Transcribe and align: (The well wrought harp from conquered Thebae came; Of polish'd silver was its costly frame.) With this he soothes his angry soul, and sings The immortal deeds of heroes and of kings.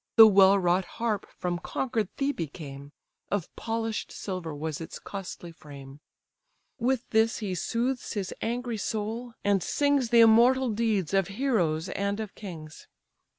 (The 0.15 0.25
well 0.25 0.57
wrought 0.57 0.85
harp 0.97 1.27
from 1.37 1.59
conquered 1.59 2.09
Thebae 2.17 2.47
came; 2.47 2.91
Of 3.29 3.55
polish'd 3.55 4.11
silver 4.11 4.55
was 4.55 4.81
its 4.81 4.97
costly 4.97 5.51
frame.) 5.51 5.99
With 6.79 7.07
this 7.11 7.37
he 7.37 7.53
soothes 7.53 8.13
his 8.13 8.33
angry 8.41 8.77
soul, 8.77 9.35
and 9.43 9.61
sings 9.61 10.09
The 10.09 10.21
immortal 10.21 10.71
deeds 10.71 11.13
of 11.13 11.27
heroes 11.27 11.87
and 11.87 12.19
of 12.19 12.33
kings. 12.33 12.87